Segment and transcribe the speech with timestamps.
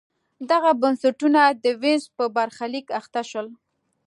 [0.51, 3.47] دغه بنسټونه د وینز په برخلیک اخته شول.